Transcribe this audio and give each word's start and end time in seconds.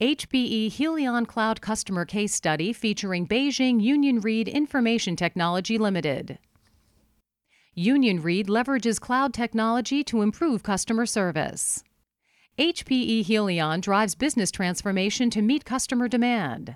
HPE 0.00 0.72
Helion 0.72 1.24
Cloud 1.24 1.60
Customer 1.60 2.04
Case 2.04 2.34
Study 2.34 2.72
featuring 2.72 3.28
Beijing 3.28 3.80
Union 3.80 4.18
Read 4.18 4.48
Information 4.48 5.14
Technology 5.14 5.78
Limited. 5.78 6.38
Union 7.74 8.20
Read 8.20 8.48
leverages 8.48 8.98
cloud 8.98 9.32
technology 9.32 10.02
to 10.02 10.20
improve 10.20 10.64
customer 10.64 11.06
service. 11.06 11.84
HPE 12.58 13.24
Helion 13.24 13.80
drives 13.80 14.16
business 14.16 14.50
transformation 14.50 15.30
to 15.30 15.40
meet 15.40 15.64
customer 15.64 16.08
demand. 16.08 16.74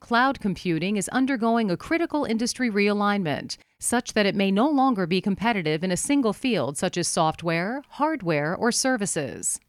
Cloud 0.00 0.40
computing 0.40 0.96
is 0.96 1.08
undergoing 1.10 1.70
a 1.70 1.76
critical 1.76 2.24
industry 2.24 2.68
realignment, 2.68 3.58
such 3.78 4.14
that 4.14 4.26
it 4.26 4.34
may 4.34 4.50
no 4.50 4.68
longer 4.68 5.06
be 5.06 5.20
competitive 5.20 5.84
in 5.84 5.92
a 5.92 5.96
single 5.96 6.32
field 6.32 6.76
such 6.76 6.96
as 6.96 7.06
software, 7.06 7.84
hardware, 7.90 8.56
or 8.56 8.72
services. 8.72 9.60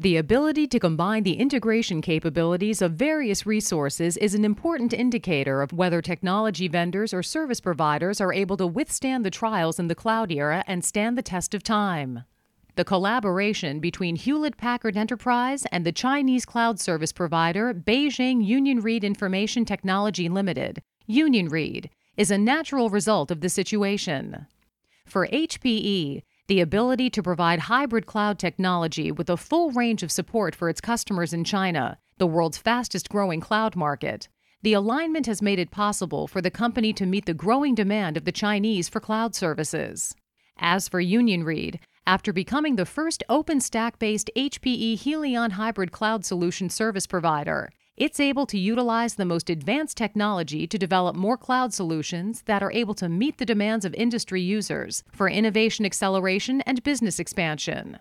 The 0.00 0.16
ability 0.16 0.68
to 0.68 0.78
combine 0.78 1.24
the 1.24 1.40
integration 1.40 2.00
capabilities 2.00 2.80
of 2.80 2.92
various 2.92 3.44
resources 3.44 4.16
is 4.16 4.32
an 4.32 4.44
important 4.44 4.92
indicator 4.92 5.60
of 5.60 5.72
whether 5.72 6.00
technology 6.00 6.68
vendors 6.68 7.12
or 7.12 7.24
service 7.24 7.58
providers 7.58 8.20
are 8.20 8.32
able 8.32 8.56
to 8.58 8.66
withstand 8.68 9.26
the 9.26 9.30
trials 9.30 9.80
in 9.80 9.88
the 9.88 9.96
cloud 9.96 10.30
era 10.30 10.62
and 10.68 10.84
stand 10.84 11.18
the 11.18 11.22
test 11.22 11.52
of 11.52 11.64
time. 11.64 12.22
The 12.76 12.84
collaboration 12.84 13.80
between 13.80 14.14
Hewlett 14.14 14.56
Packard 14.56 14.96
Enterprise 14.96 15.66
and 15.72 15.84
the 15.84 15.90
Chinese 15.90 16.46
cloud 16.46 16.78
service 16.78 17.12
provider 17.12 17.74
Beijing 17.74 18.46
Union 18.46 18.80
Read 18.80 19.02
Information 19.02 19.64
Technology 19.64 20.28
Limited, 20.28 20.80
Union 21.08 21.48
Read, 21.48 21.90
is 22.16 22.30
a 22.30 22.38
natural 22.38 22.88
result 22.88 23.32
of 23.32 23.40
the 23.40 23.48
situation. 23.48 24.46
For 25.06 25.26
HPE, 25.26 26.22
the 26.48 26.60
ability 26.60 27.10
to 27.10 27.22
provide 27.22 27.58
hybrid 27.60 28.06
cloud 28.06 28.38
technology 28.38 29.12
with 29.12 29.28
a 29.28 29.36
full 29.36 29.70
range 29.70 30.02
of 30.02 30.10
support 30.10 30.54
for 30.54 30.70
its 30.70 30.80
customers 30.80 31.34
in 31.34 31.44
China, 31.44 31.98
the 32.16 32.26
world's 32.26 32.56
fastest 32.56 33.10
growing 33.10 33.38
cloud 33.38 33.76
market, 33.76 34.28
the 34.62 34.72
alignment 34.72 35.26
has 35.26 35.42
made 35.42 35.58
it 35.58 35.70
possible 35.70 36.26
for 36.26 36.40
the 36.40 36.50
company 36.50 36.94
to 36.94 37.04
meet 37.04 37.26
the 37.26 37.34
growing 37.34 37.74
demand 37.74 38.16
of 38.16 38.24
the 38.24 38.32
Chinese 38.32 38.88
for 38.88 38.98
cloud 38.98 39.34
services. 39.34 40.16
As 40.58 40.88
for 40.88 41.00
Union 41.00 41.44
Read, 41.44 41.80
after 42.06 42.32
becoming 42.32 42.76
the 42.76 42.86
first 42.86 43.22
OpenStack 43.28 43.98
based 43.98 44.30
HPE 44.34 44.98
Helion 44.98 45.52
hybrid 45.52 45.92
cloud 45.92 46.24
solution 46.24 46.70
service 46.70 47.06
provider, 47.06 47.68
it's 47.98 48.20
able 48.20 48.46
to 48.46 48.56
utilize 48.56 49.16
the 49.16 49.24
most 49.24 49.50
advanced 49.50 49.96
technology 49.96 50.68
to 50.68 50.78
develop 50.78 51.16
more 51.16 51.36
cloud 51.36 51.74
solutions 51.74 52.42
that 52.42 52.62
are 52.62 52.70
able 52.70 52.94
to 52.94 53.08
meet 53.08 53.38
the 53.38 53.44
demands 53.44 53.84
of 53.84 53.92
industry 53.94 54.40
users 54.40 55.02
for 55.12 55.28
innovation 55.28 55.84
acceleration 55.84 56.60
and 56.60 56.84
business 56.84 57.18
expansion. 57.18 57.98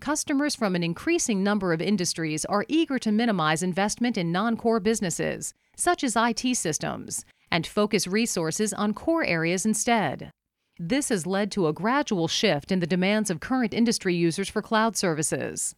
Customers 0.00 0.54
from 0.54 0.76
an 0.76 0.82
increasing 0.82 1.42
number 1.42 1.72
of 1.72 1.80
industries 1.80 2.44
are 2.44 2.66
eager 2.68 2.98
to 2.98 3.10
minimize 3.10 3.62
investment 3.62 4.18
in 4.18 4.30
non 4.30 4.54
core 4.54 4.80
businesses, 4.80 5.54
such 5.76 6.04
as 6.04 6.14
IT 6.14 6.54
systems, 6.54 7.24
and 7.50 7.66
focus 7.66 8.06
resources 8.06 8.74
on 8.74 8.92
core 8.92 9.24
areas 9.24 9.64
instead. 9.64 10.30
This 10.78 11.08
has 11.08 11.26
led 11.26 11.50
to 11.52 11.68
a 11.68 11.72
gradual 11.72 12.28
shift 12.28 12.70
in 12.70 12.80
the 12.80 12.86
demands 12.86 13.30
of 13.30 13.40
current 13.40 13.72
industry 13.72 14.14
users 14.14 14.50
for 14.50 14.60
cloud 14.60 14.94
services. 14.94 15.74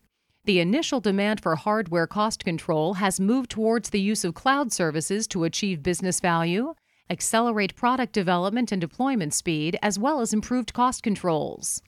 The 0.49 0.61
initial 0.61 1.01
demand 1.01 1.43
for 1.43 1.57
hardware 1.57 2.07
cost 2.07 2.43
control 2.43 2.95
has 2.95 3.21
moved 3.21 3.51
towards 3.51 3.91
the 3.91 4.01
use 4.01 4.25
of 4.25 4.33
cloud 4.33 4.73
services 4.73 5.27
to 5.27 5.45
achieve 5.45 5.83
business 5.83 6.21
value, 6.21 6.73
accelerate 7.11 7.77
product 7.77 8.15
development 8.15 8.73
and 8.73 8.81
deployment 8.81 9.35
speed, 9.35 9.79
as 9.83 9.99
well 9.99 10.23
as 10.23 10.33
improved 10.33 10.73
cost 10.73 11.03
controls. 11.03 11.83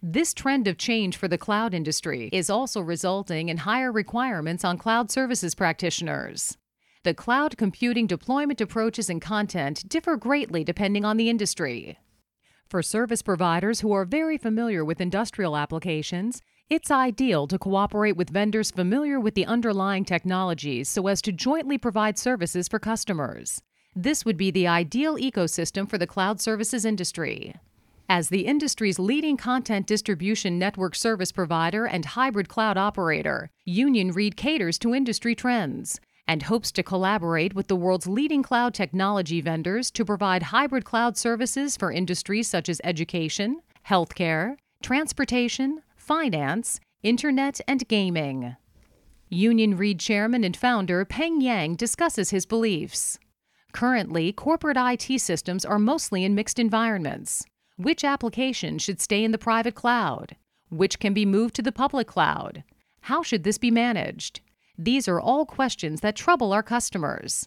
This 0.00 0.32
trend 0.32 0.68
of 0.68 0.78
change 0.78 1.16
for 1.16 1.26
the 1.26 1.36
cloud 1.36 1.74
industry 1.74 2.28
is 2.30 2.48
also 2.48 2.80
resulting 2.80 3.48
in 3.48 3.56
higher 3.56 3.90
requirements 3.90 4.64
on 4.64 4.78
cloud 4.78 5.10
services 5.10 5.56
practitioners. 5.56 6.56
The 7.02 7.12
cloud 7.12 7.56
computing 7.56 8.06
deployment 8.06 8.60
approaches 8.60 9.10
and 9.10 9.20
content 9.20 9.88
differ 9.88 10.16
greatly 10.16 10.62
depending 10.62 11.04
on 11.04 11.16
the 11.16 11.28
industry. 11.28 11.98
For 12.68 12.84
service 12.84 13.22
providers 13.22 13.80
who 13.80 13.90
are 13.90 14.04
very 14.04 14.38
familiar 14.38 14.84
with 14.84 15.00
industrial 15.00 15.56
applications, 15.56 16.40
it's 16.68 16.90
ideal 16.90 17.46
to 17.46 17.58
cooperate 17.60 18.16
with 18.16 18.30
vendors 18.30 18.72
familiar 18.72 19.20
with 19.20 19.34
the 19.34 19.46
underlying 19.46 20.04
technologies 20.04 20.88
so 20.88 21.06
as 21.06 21.22
to 21.22 21.30
jointly 21.30 21.78
provide 21.78 22.18
services 22.18 22.66
for 22.66 22.80
customers. 22.80 23.62
This 23.94 24.24
would 24.24 24.36
be 24.36 24.50
the 24.50 24.66
ideal 24.66 25.16
ecosystem 25.16 25.88
for 25.88 25.96
the 25.96 26.08
cloud 26.08 26.40
services 26.40 26.84
industry. 26.84 27.54
As 28.08 28.28
the 28.28 28.46
industry's 28.46 28.98
leading 28.98 29.36
content 29.36 29.86
distribution 29.86 30.58
network 30.58 30.96
service 30.96 31.30
provider 31.30 31.86
and 31.86 32.04
hybrid 32.04 32.48
cloud 32.48 32.76
operator, 32.76 33.48
Union 33.64 34.10
Read 34.10 34.36
caters 34.36 34.76
to 34.80 34.92
industry 34.94 35.36
trends 35.36 36.00
and 36.26 36.42
hopes 36.42 36.72
to 36.72 36.82
collaborate 36.82 37.54
with 37.54 37.68
the 37.68 37.76
world's 37.76 38.08
leading 38.08 38.42
cloud 38.42 38.74
technology 38.74 39.40
vendors 39.40 39.92
to 39.92 40.04
provide 40.04 40.42
hybrid 40.42 40.84
cloud 40.84 41.16
services 41.16 41.76
for 41.76 41.92
industries 41.92 42.48
such 42.48 42.68
as 42.68 42.80
education, 42.82 43.60
healthcare, 43.88 44.56
transportation, 44.82 45.80
finance, 46.06 46.78
internet, 47.02 47.60
and 47.66 47.88
gaming. 47.88 48.54
Union 49.28 49.76
Read 49.76 49.98
chairman 49.98 50.44
and 50.44 50.56
founder 50.56 51.04
Peng 51.04 51.40
Yang 51.40 51.74
discusses 51.74 52.30
his 52.30 52.46
beliefs. 52.46 53.18
Currently, 53.72 54.32
corporate 54.32 54.76
IT 54.78 55.20
systems 55.20 55.64
are 55.64 55.80
mostly 55.80 56.22
in 56.22 56.36
mixed 56.36 56.60
environments. 56.60 57.44
Which 57.76 58.04
application 58.04 58.78
should 58.78 59.00
stay 59.00 59.24
in 59.24 59.32
the 59.32 59.36
private 59.36 59.74
cloud? 59.74 60.36
Which 60.68 61.00
can 61.00 61.12
be 61.12 61.26
moved 61.26 61.56
to 61.56 61.62
the 61.62 61.72
public 61.72 62.06
cloud? 62.06 62.62
How 63.00 63.24
should 63.24 63.42
this 63.42 63.58
be 63.58 63.72
managed? 63.72 64.40
These 64.78 65.08
are 65.08 65.20
all 65.20 65.44
questions 65.44 66.02
that 66.02 66.14
trouble 66.14 66.52
our 66.52 66.62
customers. 66.62 67.44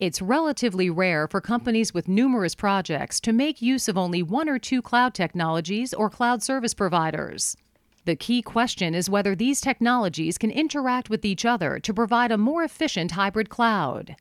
It's 0.00 0.20
relatively 0.20 0.90
rare 0.90 1.28
for 1.28 1.40
companies 1.40 1.94
with 1.94 2.08
numerous 2.08 2.56
projects 2.56 3.20
to 3.20 3.32
make 3.32 3.62
use 3.62 3.86
of 3.86 3.96
only 3.96 4.20
one 4.20 4.48
or 4.48 4.58
two 4.58 4.82
cloud 4.82 5.14
technologies 5.14 5.94
or 5.94 6.10
cloud 6.10 6.42
service 6.42 6.74
providers. 6.74 7.56
The 8.04 8.16
key 8.16 8.42
question 8.42 8.94
is 8.94 9.10
whether 9.10 9.34
these 9.34 9.60
technologies 9.60 10.38
can 10.38 10.50
interact 10.50 11.10
with 11.10 11.24
each 11.24 11.44
other 11.44 11.78
to 11.80 11.94
provide 11.94 12.32
a 12.32 12.38
more 12.38 12.62
efficient 12.64 13.12
hybrid 13.12 13.50
cloud. 13.50 14.16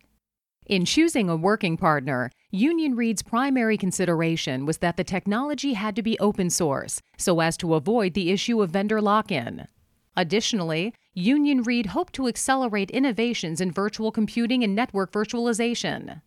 In 0.65 0.85
choosing 0.85 1.29
a 1.29 1.35
working 1.35 1.77
partner, 1.77 2.29
Union 2.51 2.95
Read's 2.95 3.23
primary 3.23 3.77
consideration 3.77 4.65
was 4.65 4.79
that 4.79 4.97
the 4.97 5.03
technology 5.03 5.73
had 5.73 5.95
to 5.95 6.03
be 6.03 6.19
open 6.19 6.49
source 6.49 7.01
so 7.17 7.39
as 7.39 7.57
to 7.57 7.73
avoid 7.73 8.13
the 8.13 8.29
issue 8.29 8.61
of 8.61 8.69
vendor 8.69 9.01
lock 9.01 9.31
in. 9.31 9.67
Additionally, 10.15 10.93
Union 11.13 11.63
Read 11.63 11.87
hoped 11.87 12.13
to 12.13 12.27
accelerate 12.27 12.91
innovations 12.91 13.61
in 13.61 13.71
virtual 13.71 14.11
computing 14.11 14.63
and 14.63 14.75
network 14.75 15.11
virtualization. 15.11 16.21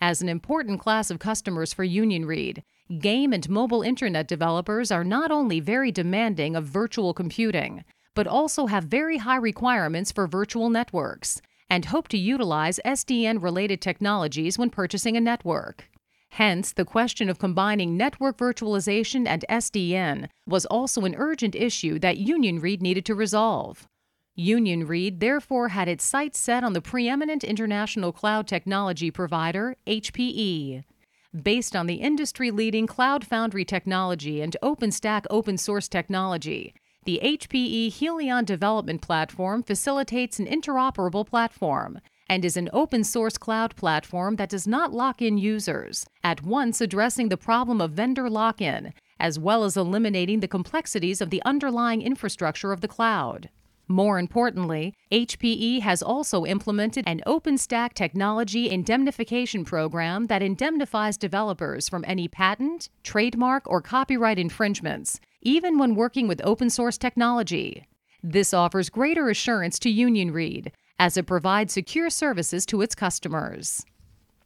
As 0.00 0.22
an 0.22 0.28
important 0.28 0.78
class 0.78 1.10
of 1.10 1.18
customers 1.18 1.72
for 1.72 1.82
Union 1.82 2.24
Read, 2.24 2.62
game 2.98 3.34
and 3.34 3.48
mobile 3.50 3.82
internet 3.82 4.26
developers 4.26 4.90
are 4.90 5.04
not 5.04 5.30
only 5.30 5.60
very 5.60 5.92
demanding 5.92 6.56
of 6.56 6.64
virtual 6.64 7.12
computing, 7.12 7.84
but 8.14 8.26
also 8.26 8.66
have 8.66 8.84
very 8.84 9.18
high 9.18 9.36
requirements 9.36 10.10
for 10.10 10.26
virtual 10.26 10.70
networks 10.70 11.42
and 11.68 11.84
hope 11.86 12.08
to 12.08 12.16
utilize 12.16 12.80
SDN 12.84 13.42
related 13.42 13.82
technologies 13.82 14.58
when 14.58 14.70
purchasing 14.70 15.16
a 15.16 15.20
network. 15.20 15.90
Hence, 16.30 16.72
the 16.72 16.84
question 16.84 17.28
of 17.28 17.38
combining 17.38 17.96
network 17.96 18.38
virtualization 18.38 19.26
and 19.26 19.44
SDN 19.50 20.28
was 20.46 20.66
also 20.66 21.02
an 21.02 21.14
urgent 21.16 21.54
issue 21.54 21.98
that 21.98 22.18
Union 22.18 22.58
Read 22.58 22.82
needed 22.82 23.04
to 23.06 23.14
resolve. 23.14 23.86
Union 24.34 24.86
Read 24.86 25.20
therefore 25.20 25.68
had 25.68 25.88
its 25.88 26.04
sights 26.04 26.38
set 26.38 26.62
on 26.64 26.72
the 26.72 26.80
preeminent 26.80 27.44
international 27.44 28.12
cloud 28.12 28.46
technology 28.46 29.10
provider, 29.10 29.74
HPE. 29.86 30.84
Based 31.34 31.76
on 31.76 31.86
the 31.86 31.96
industry 31.96 32.50
leading 32.50 32.86
Cloud 32.86 33.22
Foundry 33.26 33.62
technology 33.62 34.40
and 34.40 34.56
OpenStack 34.62 35.26
open 35.28 35.58
source 35.58 35.86
technology, 35.86 36.72
the 37.04 37.20
HPE 37.22 37.92
Helion 37.92 38.46
development 38.46 39.02
platform 39.02 39.62
facilitates 39.62 40.38
an 40.38 40.46
interoperable 40.46 41.26
platform 41.26 42.00
and 42.30 42.46
is 42.46 42.56
an 42.56 42.70
open 42.72 43.04
source 43.04 43.36
cloud 43.36 43.76
platform 43.76 44.36
that 44.36 44.48
does 44.48 44.66
not 44.66 44.94
lock 44.94 45.20
in 45.20 45.36
users, 45.36 46.06
at 46.24 46.42
once 46.42 46.80
addressing 46.80 47.28
the 47.28 47.36
problem 47.36 47.82
of 47.82 47.90
vendor 47.90 48.30
lock 48.30 48.62
in, 48.62 48.94
as 49.20 49.38
well 49.38 49.64
as 49.64 49.76
eliminating 49.76 50.40
the 50.40 50.48
complexities 50.48 51.20
of 51.20 51.28
the 51.28 51.42
underlying 51.44 52.00
infrastructure 52.00 52.72
of 52.72 52.80
the 52.80 52.88
cloud. 52.88 53.50
More 53.90 54.18
importantly, 54.18 54.94
HPE 55.10 55.80
has 55.80 56.02
also 56.02 56.44
implemented 56.44 57.04
an 57.06 57.22
OpenStack 57.26 57.94
technology 57.94 58.68
indemnification 58.68 59.64
program 59.64 60.26
that 60.26 60.42
indemnifies 60.42 61.16
developers 61.16 61.88
from 61.88 62.04
any 62.06 62.28
patent, 62.28 62.90
trademark, 63.02 63.62
or 63.66 63.80
copyright 63.80 64.38
infringements, 64.38 65.20
even 65.40 65.78
when 65.78 65.94
working 65.94 66.28
with 66.28 66.44
open 66.44 66.68
source 66.68 66.98
technology. 66.98 67.86
This 68.22 68.52
offers 68.52 68.90
greater 68.90 69.30
assurance 69.30 69.78
to 69.78 69.90
Union 69.90 70.32
Read 70.32 70.70
as 70.98 71.16
it 71.16 71.26
provides 71.26 71.72
secure 71.72 72.10
services 72.10 72.66
to 72.66 72.82
its 72.82 72.94
customers. 72.94 73.86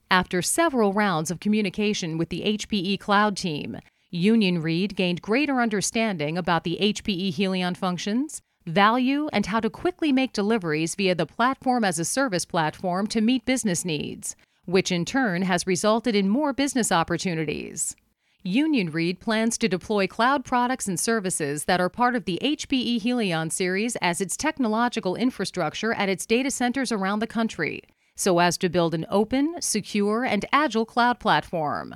After 0.08 0.40
several 0.40 0.92
rounds 0.92 1.32
of 1.32 1.40
communication 1.40 2.16
with 2.16 2.28
the 2.28 2.42
HPE 2.42 3.00
Cloud 3.00 3.36
team, 3.36 3.78
Union 4.10 4.60
Read 4.60 4.94
gained 4.94 5.22
greater 5.22 5.60
understanding 5.60 6.38
about 6.38 6.62
the 6.62 6.78
HPE 6.80 7.34
Helion 7.34 7.76
functions, 7.76 8.40
value, 8.66 9.28
and 9.32 9.46
how 9.46 9.60
to 9.60 9.70
quickly 9.70 10.12
make 10.12 10.32
deliveries 10.32 10.94
via 10.94 11.14
the 11.14 11.26
Platform 11.26 11.84
as 11.84 11.98
a 11.98 12.04
Service 12.04 12.44
platform 12.44 13.06
to 13.08 13.20
meet 13.20 13.44
business 13.44 13.84
needs, 13.84 14.36
which 14.64 14.92
in 14.92 15.04
turn 15.04 15.42
has 15.42 15.66
resulted 15.66 16.14
in 16.14 16.28
more 16.28 16.52
business 16.52 16.92
opportunities. 16.92 17.96
Union 18.44 18.90
Read 18.90 19.20
plans 19.20 19.56
to 19.58 19.68
deploy 19.68 20.08
cloud 20.08 20.44
products 20.44 20.88
and 20.88 20.98
services 20.98 21.66
that 21.66 21.80
are 21.80 21.88
part 21.88 22.16
of 22.16 22.24
the 22.24 22.40
HPE 22.42 23.00
Helion 23.00 23.52
series 23.52 23.94
as 24.02 24.20
its 24.20 24.36
technological 24.36 25.14
infrastructure 25.14 25.92
at 25.92 26.08
its 26.08 26.26
data 26.26 26.50
centers 26.50 26.90
around 26.90 27.20
the 27.20 27.26
country, 27.28 27.82
so 28.16 28.40
as 28.40 28.58
to 28.58 28.68
build 28.68 28.94
an 28.94 29.06
open, 29.08 29.56
secure, 29.60 30.24
and 30.24 30.44
agile 30.52 30.84
cloud 30.84 31.20
platform. 31.20 31.94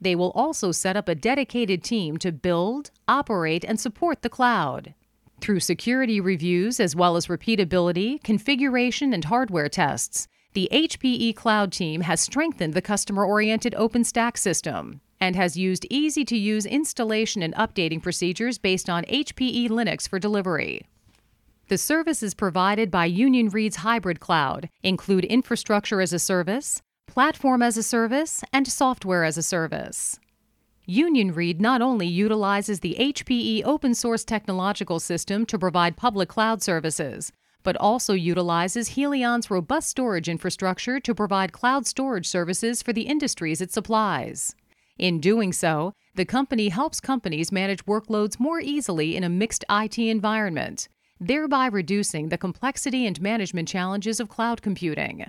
They 0.00 0.16
will 0.16 0.32
also 0.32 0.72
set 0.72 0.96
up 0.96 1.08
a 1.08 1.14
dedicated 1.14 1.84
team 1.84 2.16
to 2.18 2.32
build, 2.32 2.90
operate, 3.06 3.64
and 3.64 3.78
support 3.78 4.22
the 4.22 4.28
cloud. 4.28 4.94
Through 5.40 5.60
security 5.60 6.20
reviews 6.20 6.80
as 6.80 6.96
well 6.96 7.16
as 7.16 7.26
repeatability, 7.26 8.22
configuration, 8.22 9.12
and 9.12 9.24
hardware 9.24 9.68
tests, 9.68 10.28
the 10.54 10.68
HPE 10.72 11.36
Cloud 11.36 11.70
team 11.72 12.00
has 12.00 12.20
strengthened 12.20 12.74
the 12.74 12.82
customer 12.82 13.24
oriented 13.24 13.74
OpenStack 13.74 14.38
system 14.38 15.00
and 15.20 15.36
has 15.36 15.56
used 15.56 15.86
easy 15.90 16.24
to 16.24 16.36
use 16.36 16.66
installation 16.66 17.42
and 17.42 17.54
updating 17.54 18.02
procedures 18.02 18.58
based 18.58 18.88
on 18.88 19.04
HPE 19.04 19.68
Linux 19.68 20.08
for 20.08 20.18
delivery. 20.18 20.86
The 21.68 21.78
services 21.78 22.32
provided 22.32 22.90
by 22.90 23.06
Union 23.06 23.48
Read's 23.48 23.76
hybrid 23.76 24.20
cloud 24.20 24.68
include 24.82 25.24
infrastructure 25.24 26.00
as 26.00 26.12
a 26.12 26.18
service, 26.18 26.80
platform 27.06 27.60
as 27.60 27.76
a 27.76 27.82
service, 27.82 28.44
and 28.52 28.66
software 28.66 29.24
as 29.24 29.36
a 29.36 29.42
service. 29.42 30.18
Union 30.88 31.34
Read 31.34 31.60
not 31.60 31.82
only 31.82 32.06
utilizes 32.06 32.78
the 32.78 32.94
HPE 32.96 33.62
open 33.64 33.92
source 33.92 34.24
technological 34.24 35.00
system 35.00 35.44
to 35.46 35.58
provide 35.58 35.96
public 35.96 36.28
cloud 36.28 36.62
services, 36.62 37.32
but 37.64 37.76
also 37.78 38.14
utilizes 38.14 38.90
Helion's 38.90 39.50
robust 39.50 39.88
storage 39.88 40.28
infrastructure 40.28 41.00
to 41.00 41.12
provide 41.12 41.50
cloud 41.50 41.88
storage 41.88 42.28
services 42.28 42.84
for 42.84 42.92
the 42.92 43.02
industries 43.02 43.60
it 43.60 43.72
supplies. 43.72 44.54
In 44.96 45.18
doing 45.18 45.52
so, 45.52 45.92
the 46.14 46.24
company 46.24 46.68
helps 46.68 47.00
companies 47.00 47.50
manage 47.50 47.84
workloads 47.84 48.38
more 48.38 48.60
easily 48.60 49.16
in 49.16 49.24
a 49.24 49.28
mixed 49.28 49.64
IT 49.68 49.98
environment, 49.98 50.88
thereby 51.18 51.66
reducing 51.66 52.28
the 52.28 52.38
complexity 52.38 53.04
and 53.06 53.20
management 53.20 53.66
challenges 53.66 54.20
of 54.20 54.28
cloud 54.28 54.62
computing. 54.62 55.26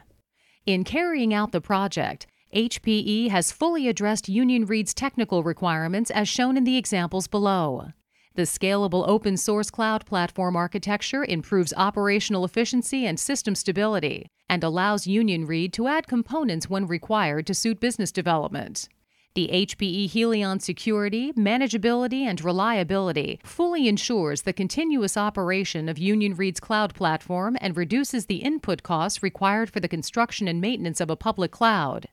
In 0.67 0.83
carrying 0.83 1.33
out 1.33 1.51
the 1.51 1.61
project, 1.61 2.27
HPE 2.53 3.29
has 3.29 3.51
fully 3.51 3.89
addressed 3.89 4.29
Union 4.29 4.65
Read's 4.65 4.93
technical 4.93 5.43
requirements 5.43 6.09
as 6.09 6.29
shown 6.29 6.55
in 6.55 6.63
the 6.63 6.77
examples 6.77 7.27
below. 7.27 7.87
The 8.35 8.43
scalable 8.43 9.05
open 9.05 9.35
source 9.35 9.69
cloud 9.69 10.05
platform 10.05 10.55
architecture 10.55 11.25
improves 11.25 11.73
operational 11.75 12.45
efficiency 12.45 13.05
and 13.05 13.19
system 13.19 13.53
stability 13.53 14.27
and 14.47 14.63
allows 14.63 15.07
Union 15.07 15.45
Read 15.45 15.73
to 15.73 15.87
add 15.87 16.07
components 16.07 16.69
when 16.69 16.87
required 16.87 17.47
to 17.47 17.53
suit 17.53 17.81
business 17.81 18.13
development. 18.13 18.87
The 19.33 19.49
HPE 19.51 20.09
Helion 20.09 20.61
security, 20.61 21.33
manageability, 21.33 22.21
and 22.21 22.41
reliability 22.41 23.41
fully 23.43 23.87
ensures 23.87 24.43
the 24.43 24.53
continuous 24.53 25.17
operation 25.17 25.89
of 25.89 25.99
Union 25.99 26.33
Read's 26.33 26.59
cloud 26.59 26.95
platform 26.95 27.57
and 27.59 27.75
reduces 27.75 28.27
the 28.27 28.37
input 28.37 28.83
costs 28.83 29.21
required 29.21 29.69
for 29.69 29.81
the 29.81 29.89
construction 29.89 30.47
and 30.47 30.61
maintenance 30.61 31.01
of 31.01 31.09
a 31.09 31.17
public 31.17 31.51
cloud. 31.51 32.07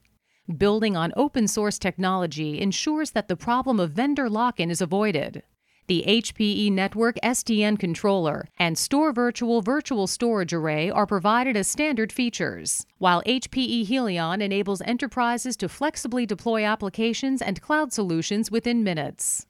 Building 0.52 0.94
on 0.94 1.10
open 1.16 1.48
source 1.48 1.78
technology 1.78 2.60
ensures 2.60 3.12
that 3.12 3.28
the 3.28 3.36
problem 3.36 3.80
of 3.80 3.92
vendor 3.92 4.28
lock 4.28 4.60
in 4.60 4.70
is 4.70 4.82
avoided. 4.82 5.42
The 5.86 6.04
HPE 6.06 6.70
Network 6.70 7.16
SDN 7.22 7.78
controller 7.78 8.48
and 8.58 8.76
Store 8.76 9.10
Virtual 9.10 9.62
Virtual 9.62 10.06
Storage 10.06 10.52
Array 10.52 10.90
are 10.90 11.06
provided 11.06 11.56
as 11.56 11.66
standard 11.66 12.12
features, 12.12 12.84
while 12.98 13.22
HPE 13.22 13.86
Helion 13.86 14.42
enables 14.42 14.82
enterprises 14.82 15.56
to 15.56 15.68
flexibly 15.68 16.26
deploy 16.26 16.62
applications 16.62 17.40
and 17.40 17.62
cloud 17.62 17.94
solutions 17.94 18.50
within 18.50 18.84
minutes. 18.84 19.46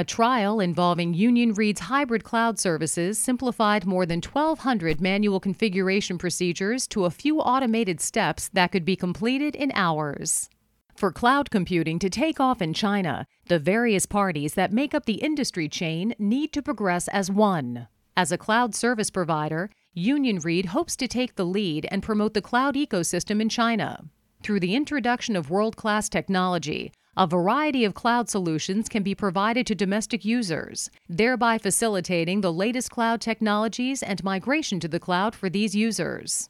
A 0.00 0.04
trial 0.04 0.60
involving 0.60 1.12
Union 1.12 1.52
Read's 1.52 1.80
hybrid 1.80 2.24
cloud 2.24 2.58
services 2.58 3.18
simplified 3.18 3.84
more 3.84 4.06
than 4.06 4.22
1,200 4.22 4.98
manual 4.98 5.38
configuration 5.38 6.16
procedures 6.16 6.86
to 6.86 7.04
a 7.04 7.10
few 7.10 7.38
automated 7.38 8.00
steps 8.00 8.48
that 8.54 8.72
could 8.72 8.86
be 8.86 8.96
completed 8.96 9.54
in 9.54 9.70
hours. 9.74 10.48
For 10.96 11.12
cloud 11.12 11.50
computing 11.50 11.98
to 11.98 12.08
take 12.08 12.40
off 12.40 12.62
in 12.62 12.72
China, 12.72 13.26
the 13.48 13.58
various 13.58 14.06
parties 14.06 14.54
that 14.54 14.72
make 14.72 14.94
up 14.94 15.04
the 15.04 15.20
industry 15.20 15.68
chain 15.68 16.14
need 16.18 16.54
to 16.54 16.62
progress 16.62 17.06
as 17.08 17.30
one. 17.30 17.86
As 18.16 18.32
a 18.32 18.38
cloud 18.38 18.74
service 18.74 19.10
provider, 19.10 19.68
Union 19.92 20.38
Read 20.38 20.64
hopes 20.72 20.96
to 20.96 21.08
take 21.08 21.34
the 21.36 21.44
lead 21.44 21.86
and 21.90 22.02
promote 22.02 22.32
the 22.32 22.40
cloud 22.40 22.74
ecosystem 22.74 23.38
in 23.38 23.50
China. 23.50 24.04
Through 24.42 24.60
the 24.60 24.74
introduction 24.74 25.36
of 25.36 25.50
world 25.50 25.76
class 25.76 26.08
technology, 26.08 26.92
a 27.16 27.26
variety 27.26 27.84
of 27.84 27.92
cloud 27.92 28.30
solutions 28.30 28.88
can 28.88 29.02
be 29.02 29.14
provided 29.14 29.66
to 29.66 29.74
domestic 29.74 30.24
users, 30.24 30.90
thereby 31.08 31.58
facilitating 31.58 32.40
the 32.40 32.52
latest 32.52 32.90
cloud 32.90 33.20
technologies 33.20 34.02
and 34.02 34.24
migration 34.24 34.80
to 34.80 34.88
the 34.88 35.00
cloud 35.00 35.34
for 35.34 35.50
these 35.50 35.74
users. 35.74 36.48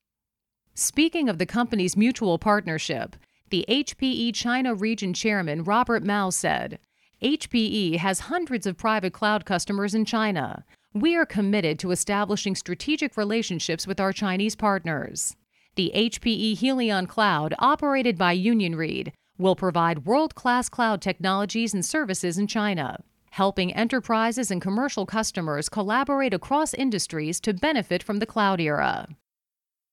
Speaking 0.74 1.28
of 1.28 1.38
the 1.38 1.46
company's 1.46 1.96
mutual 1.96 2.38
partnership, 2.38 3.16
the 3.50 3.64
HPE 3.68 4.34
China 4.34 4.74
Region 4.74 5.12
Chairman 5.12 5.64
Robert 5.64 6.04
Mao 6.04 6.30
said, 6.30 6.78
HPE 7.20 7.96
has 7.96 8.20
hundreds 8.20 8.66
of 8.66 8.78
private 8.78 9.12
cloud 9.12 9.44
customers 9.44 9.94
in 9.94 10.04
China. 10.04 10.64
We 10.94 11.16
are 11.16 11.26
committed 11.26 11.78
to 11.80 11.90
establishing 11.90 12.54
strategic 12.54 13.16
relationships 13.16 13.86
with 13.86 13.98
our 13.98 14.12
Chinese 14.12 14.54
partners. 14.54 15.34
The 15.80 15.92
HPE 15.94 16.58
Helion 16.58 17.08
Cloud, 17.08 17.54
operated 17.58 18.18
by 18.18 18.32
Union 18.32 18.76
Read, 18.76 19.14
will 19.38 19.56
provide 19.56 20.04
world 20.04 20.34
class 20.34 20.68
cloud 20.68 21.00
technologies 21.00 21.72
and 21.72 21.82
services 21.82 22.36
in 22.36 22.48
China, 22.48 23.02
helping 23.30 23.72
enterprises 23.72 24.50
and 24.50 24.60
commercial 24.60 25.06
customers 25.06 25.70
collaborate 25.70 26.34
across 26.34 26.74
industries 26.74 27.40
to 27.40 27.54
benefit 27.54 28.02
from 28.02 28.18
the 28.18 28.26
cloud 28.26 28.60
era. 28.60 29.08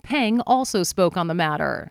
Peng 0.03 0.41
also 0.41 0.84
spoke 0.84 1.15
on 1.15 1.27
the 1.27 1.34
matter. 1.34 1.89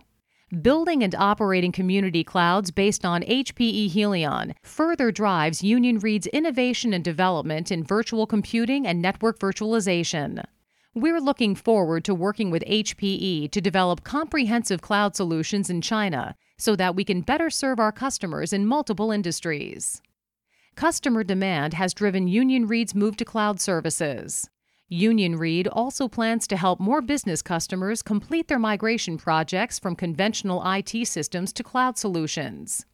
Building 0.60 1.02
and 1.02 1.14
operating 1.14 1.72
community 1.72 2.22
clouds 2.22 2.70
based 2.70 3.02
on 3.02 3.22
HPE 3.22 3.90
Helion 3.90 4.54
further 4.62 5.10
drives 5.10 5.64
Union 5.64 6.00
Read's 6.00 6.26
innovation 6.26 6.92
and 6.92 7.02
development 7.02 7.72
in 7.72 7.82
virtual 7.82 8.26
computing 8.26 8.86
and 8.86 9.00
network 9.00 9.38
virtualization. 9.38 10.44
We're 10.96 11.20
looking 11.20 11.54
forward 11.54 12.04
to 12.04 12.14
working 12.14 12.50
with 12.50 12.64
HPE 12.64 13.50
to 13.50 13.60
develop 13.60 14.02
comprehensive 14.02 14.80
cloud 14.80 15.14
solutions 15.14 15.68
in 15.68 15.82
China 15.82 16.34
so 16.56 16.74
that 16.74 16.96
we 16.96 17.04
can 17.04 17.20
better 17.20 17.50
serve 17.50 17.78
our 17.78 17.92
customers 17.92 18.50
in 18.50 18.64
multiple 18.64 19.12
industries. 19.12 20.00
Customer 20.74 21.22
demand 21.22 21.74
has 21.74 21.92
driven 21.92 22.28
Union 22.28 22.66
Read's 22.66 22.94
move 22.94 23.14
to 23.18 23.26
cloud 23.26 23.60
services. 23.60 24.48
Union 24.88 25.36
Read 25.36 25.68
also 25.68 26.08
plans 26.08 26.46
to 26.46 26.56
help 26.56 26.80
more 26.80 27.02
business 27.02 27.42
customers 27.42 28.00
complete 28.00 28.48
their 28.48 28.58
migration 28.58 29.18
projects 29.18 29.78
from 29.78 29.96
conventional 29.96 30.62
IT 30.64 31.06
systems 31.06 31.52
to 31.52 31.62
cloud 31.62 31.98
solutions. 31.98 32.86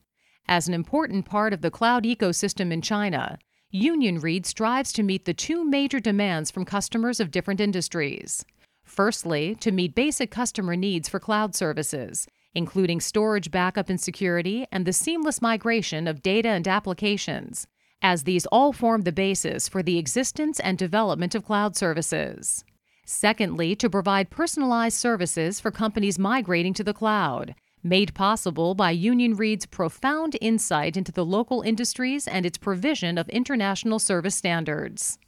As 0.48 0.66
an 0.66 0.74
important 0.74 1.24
part 1.24 1.52
of 1.52 1.60
the 1.60 1.70
cloud 1.70 2.02
ecosystem 2.02 2.72
in 2.72 2.82
China, 2.82 3.38
Union 3.74 4.18
Read 4.18 4.44
strives 4.44 4.92
to 4.92 5.02
meet 5.02 5.24
the 5.24 5.32
two 5.32 5.64
major 5.64 5.98
demands 5.98 6.50
from 6.50 6.66
customers 6.66 7.20
of 7.20 7.30
different 7.30 7.58
industries. 7.58 8.44
Firstly, 8.84 9.54
to 9.60 9.72
meet 9.72 9.94
basic 9.94 10.30
customer 10.30 10.76
needs 10.76 11.08
for 11.08 11.18
cloud 11.18 11.54
services, 11.54 12.26
including 12.54 13.00
storage 13.00 13.50
backup 13.50 13.88
and 13.88 13.98
security 13.98 14.66
and 14.70 14.84
the 14.84 14.92
seamless 14.92 15.40
migration 15.40 16.06
of 16.06 16.20
data 16.20 16.50
and 16.50 16.68
applications, 16.68 17.66
as 18.02 18.24
these 18.24 18.44
all 18.52 18.74
form 18.74 19.02
the 19.02 19.10
basis 19.10 19.70
for 19.70 19.82
the 19.82 19.96
existence 19.96 20.60
and 20.60 20.76
development 20.76 21.34
of 21.34 21.46
cloud 21.46 21.74
services. 21.74 22.66
Secondly, 23.06 23.74
to 23.76 23.88
provide 23.88 24.28
personalized 24.28 24.98
services 24.98 25.60
for 25.60 25.70
companies 25.70 26.18
migrating 26.18 26.74
to 26.74 26.84
the 26.84 26.92
cloud, 26.92 27.54
made 27.82 28.14
possible 28.14 28.74
by 28.74 28.90
Union 28.90 29.34
Read's 29.34 29.66
profound 29.66 30.36
insight 30.40 30.96
into 30.96 31.12
the 31.12 31.24
local 31.24 31.62
industries 31.62 32.28
and 32.28 32.46
its 32.46 32.58
provision 32.58 33.18
of 33.18 33.28
international 33.28 33.98
service 33.98 34.34
standards. 34.34 35.18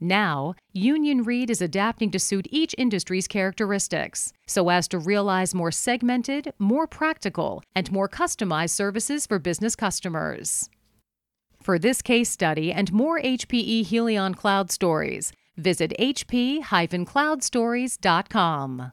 Now, 0.00 0.54
Union 0.72 1.24
Read 1.24 1.50
is 1.50 1.60
adapting 1.60 2.10
to 2.12 2.18
suit 2.18 2.46
each 2.50 2.74
industry's 2.78 3.28
characteristics 3.28 4.32
so 4.46 4.70
as 4.70 4.88
to 4.88 4.98
realize 4.98 5.54
more 5.54 5.70
segmented, 5.70 6.54
more 6.58 6.86
practical, 6.86 7.62
and 7.74 7.92
more 7.92 8.08
customized 8.08 8.70
services 8.70 9.26
for 9.26 9.38
business 9.38 9.76
customers. 9.76 10.70
For 11.62 11.78
this 11.78 12.00
case 12.00 12.30
study 12.30 12.72
and 12.72 12.90
more 12.90 13.20
HPE 13.20 13.84
Helion 13.84 14.34
Cloud 14.34 14.70
stories, 14.70 15.30
visit 15.58 15.92
hp-cloudstories.com. 15.98 18.92